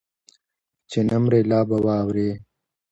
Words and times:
چې 0.89 0.99
نه 1.07 1.17
مرې 1.23 1.41
لا 1.49 1.59
به 1.69 1.77
واورې 1.85 2.29